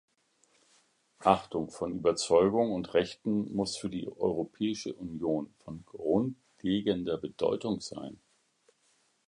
Achtung 1.25 1.69
von 1.69 1.91
Überzeugungen 1.93 2.73
und 2.73 2.95
Rechten 2.95 3.53
muss 3.53 3.77
für 3.77 3.91
die 3.91 4.07
Europäische 4.07 4.95
Union 4.95 5.53
von 5.59 5.85
grundlegender 5.85 7.19
Bedeutung 7.19 7.81
sein. 7.81 8.19